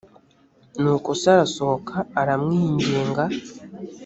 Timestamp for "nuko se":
0.81-1.27